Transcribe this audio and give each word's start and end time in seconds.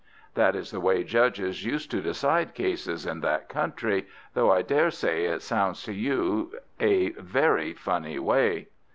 That 0.33 0.55
is 0.55 0.71
the 0.71 0.79
way 0.79 1.03
judges 1.03 1.63
used 1.63 1.91
to 1.91 2.01
decide 2.01 2.55
cases 2.55 3.05
in 3.05 3.19
that 3.19 3.49
country, 3.49 4.07
though 4.33 4.51
I 4.51 4.63
daresay 4.63 5.25
it 5.25 5.43
sounds 5.43 5.83
to 5.83 5.93
you 5.93 6.55
a 6.79 7.11
very 7.11 7.73
funny 7.75 8.17
way. 8.17 8.69